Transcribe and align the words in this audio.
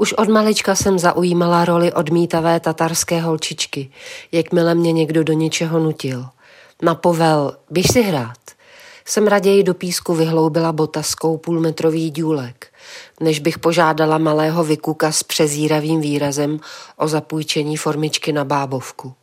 Už 0.00 0.12
od 0.12 0.28
malička 0.28 0.74
jsem 0.74 0.98
zaujímala 0.98 1.64
roli 1.64 1.92
odmítavé 1.92 2.60
tatarské 2.60 3.20
holčičky, 3.20 3.90
jakmile 4.32 4.74
mě 4.74 4.92
někdo 4.92 5.24
do 5.24 5.32
něčeho 5.32 5.78
nutil. 5.78 6.26
Na 6.82 6.94
povel, 6.94 7.56
běž 7.70 7.86
si 7.92 8.02
hrát. 8.02 8.38
Jsem 9.04 9.26
raději 9.26 9.62
do 9.62 9.74
písku 9.74 10.14
vyhloubila 10.14 10.72
botaskou 10.72 11.36
půlmetrový 11.36 12.10
důlek, 12.10 12.72
než 13.20 13.38
bych 13.38 13.58
požádala 13.58 14.18
malého 14.18 14.64
vykuka 14.64 15.12
s 15.12 15.22
přezíravým 15.22 16.00
výrazem 16.00 16.60
o 16.96 17.08
zapůjčení 17.08 17.76
formičky 17.76 18.32
na 18.32 18.44
bábovku. 18.44 19.14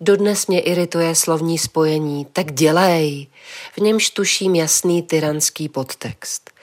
Dodnes 0.00 0.46
mě 0.46 0.60
irituje 0.60 1.14
slovní 1.14 1.58
spojení 1.58 2.26
tak 2.32 2.52
dělej, 2.52 3.26
v 3.72 3.78
němž 3.78 4.10
tuším 4.10 4.54
jasný 4.54 5.02
tyranský 5.02 5.68
podtext. 5.68 6.55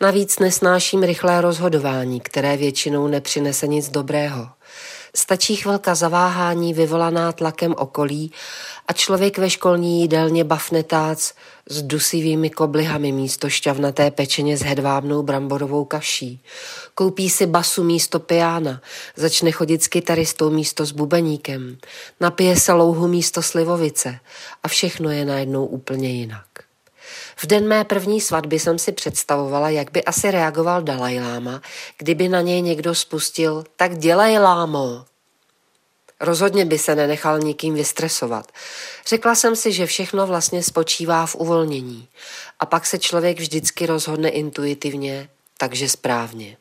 Navíc 0.00 0.38
nesnáším 0.38 1.02
rychlé 1.02 1.40
rozhodování, 1.40 2.20
které 2.20 2.56
většinou 2.56 3.06
nepřinese 3.06 3.66
nic 3.66 3.88
dobrého. 3.88 4.48
Stačí 5.16 5.56
chvilka 5.56 5.94
zaváhání 5.94 6.74
vyvolaná 6.74 7.32
tlakem 7.32 7.74
okolí 7.78 8.32
a 8.88 8.92
člověk 8.92 9.38
ve 9.38 9.50
školní 9.50 10.00
jídelně 10.00 10.44
bafne 10.44 10.82
tác 10.82 11.18
s 11.68 11.82
dusivými 11.82 12.50
koblihami 12.50 13.12
místo 13.12 13.48
šťavnaté 13.48 14.10
pečeně 14.10 14.56
s 14.56 14.62
hedvábnou 14.62 15.22
bramborovou 15.22 15.84
kaší. 15.84 16.42
Koupí 16.94 17.30
si 17.30 17.46
basu 17.46 17.84
místo 17.84 18.20
piána, 18.20 18.80
začne 19.16 19.52
chodit 19.52 19.82
s 19.82 19.88
kytaristou 19.88 20.50
místo 20.50 20.86
s 20.86 20.92
bubeníkem, 20.92 21.78
napije 22.20 22.56
se 22.56 22.72
louhu 22.72 23.08
místo 23.08 23.42
slivovice 23.42 24.18
a 24.62 24.68
všechno 24.68 25.10
je 25.10 25.24
najednou 25.24 25.66
úplně 25.66 26.08
jinak. 26.08 26.69
V 27.36 27.46
den 27.46 27.68
mé 27.68 27.84
první 27.84 28.20
svatby 28.20 28.58
jsem 28.58 28.78
si 28.78 28.92
představovala, 28.92 29.68
jak 29.68 29.90
by 29.90 30.04
asi 30.04 30.30
reagoval 30.30 30.82
Dalaj 30.82 31.20
Lama, 31.20 31.62
kdyby 31.98 32.28
na 32.28 32.40
něj 32.40 32.62
někdo 32.62 32.94
spustil, 32.94 33.64
tak 33.76 33.98
dělej 33.98 34.38
lámo. 34.38 35.04
Rozhodně 36.20 36.64
by 36.64 36.78
se 36.78 36.94
nenechal 36.94 37.38
nikým 37.38 37.74
vystresovat. 37.74 38.52
Řekla 39.06 39.34
jsem 39.34 39.56
si, 39.56 39.72
že 39.72 39.86
všechno 39.86 40.26
vlastně 40.26 40.62
spočívá 40.62 41.26
v 41.26 41.34
uvolnění 41.34 42.08
a 42.60 42.66
pak 42.66 42.86
se 42.86 42.98
člověk 42.98 43.38
vždycky 43.38 43.86
rozhodne 43.86 44.28
intuitivně, 44.28 45.28
takže 45.58 45.88
správně. 45.88 46.56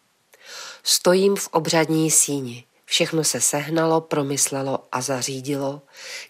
Stojím 0.84 1.36
v 1.36 1.48
obřadní 1.52 2.12
síni. 2.12 2.64
Všechno 2.90 3.24
se 3.24 3.42
sehnalo, 3.42 4.02
promyslelo 4.02 4.88
a 4.92 5.02
zařídilo. 5.02 5.82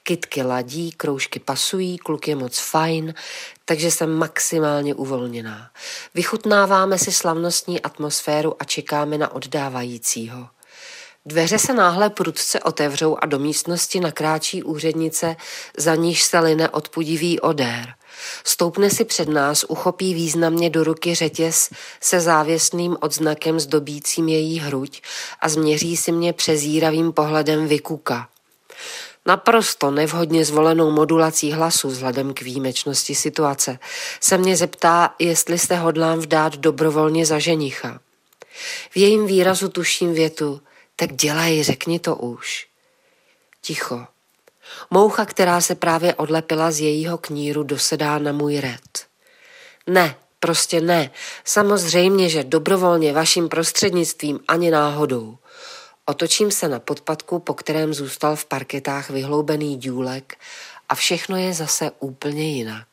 Kitky 0.03 0.43
ladí, 0.43 0.91
kroužky 0.91 1.39
pasují, 1.39 1.97
kluk 1.97 2.27
je 2.27 2.35
moc 2.35 2.59
fajn, 2.59 3.13
takže 3.66 3.91
jsem 3.91 4.11
maximálně 4.13 4.95
uvolněná. 4.95 5.71
Vychutnáváme 6.13 6.97
si 6.97 7.11
slavnostní 7.11 7.81
atmosféru 7.81 8.61
a 8.61 8.63
čekáme 8.63 9.17
na 9.17 9.33
oddávajícího. 9.33 10.47
Dveře 11.30 11.59
se 11.59 11.73
náhle 11.73 12.09
prudce 12.09 12.59
otevřou 12.59 13.17
a 13.22 13.25
do 13.25 13.39
místnosti 13.39 13.99
nakráčí 13.99 14.63
úřednice, 14.63 15.35
za 15.77 15.95
níž 15.95 16.23
se 16.23 16.39
line 16.39 16.69
odpudivý 16.69 17.39
odér. 17.39 17.94
Stoupne 18.44 18.89
si 18.89 19.05
před 19.05 19.30
nás, 19.30 19.66
uchopí 19.67 20.13
významně 20.13 20.69
do 20.69 20.83
ruky 20.83 21.16
řetěz 21.16 21.69
se 22.02 22.19
závěsným 22.19 22.97
odznakem 23.02 23.59
zdobícím 23.59 24.30
její 24.30 24.59
hruď 24.59 25.02
a 25.41 25.50
změří 25.50 25.97
si 25.97 26.11
mě 26.11 26.33
přezíravým 26.33 27.11
pohledem 27.11 27.67
vykuka. 27.67 28.30
Naprosto 29.25 29.91
nevhodně 29.91 30.45
zvolenou 30.45 30.91
modulací 30.91 31.52
hlasu 31.52 31.88
vzhledem 31.88 32.33
k 32.33 32.41
výjimečnosti 32.41 33.16
situace 33.16 33.80
se 34.22 34.38
mě 34.38 34.57
zeptá, 34.57 35.16
jestli 35.19 35.59
se 35.59 35.75
hodlám 35.75 36.19
vdát 36.19 36.55
dobrovolně 36.55 37.25
za 37.25 37.39
ženicha. 37.39 38.00
V 38.91 38.97
jejím 38.97 39.27
výrazu 39.27 39.69
tuším 39.69 40.13
větu, 40.13 40.61
tak 41.00 41.16
dělej, 41.16 41.64
řekni 41.64 42.00
to 42.00 42.16
už. 42.16 42.67
Ticho. 43.61 44.05
Moucha, 44.89 45.25
která 45.25 45.61
se 45.61 45.75
právě 45.75 46.16
odlepila 46.16 46.72
z 46.72 46.80
jejího 46.80 47.17
kníru, 47.17 47.64
dosedá 47.64 48.19
na 48.19 48.31
můj 48.31 48.59
red. 48.59 49.07
Ne, 49.88 50.16
prostě 50.40 50.81
ne. 50.81 51.12
Samozřejmě, 51.46 52.29
že 52.29 52.44
dobrovolně 52.44 53.13
vaším 53.13 53.50
prostřednictvím 53.50 54.40
ani 54.47 54.72
náhodou. 54.72 55.38
Otočím 56.06 56.51
se 56.51 56.68
na 56.68 56.79
podpadku, 56.79 57.40
po 57.40 57.53
kterém 57.53 57.94
zůstal 57.94 58.35
v 58.35 58.46
parketách 58.46 59.09
vyhloubený 59.09 59.78
důlek 59.78 60.38
a 60.90 60.96
všechno 60.96 61.38
je 61.38 61.53
zase 61.53 61.91
úplně 62.00 62.50
jinak. 62.50 62.88